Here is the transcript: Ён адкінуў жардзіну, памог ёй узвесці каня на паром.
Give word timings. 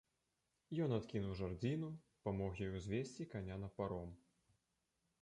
Ён 0.85 0.95
адкінуў 0.99 1.35
жардзіну, 1.41 1.91
памог 2.29 2.51
ёй 2.67 2.75
узвесці 2.81 3.31
каня 3.35 3.63
на 3.67 3.73
паром. 3.81 4.21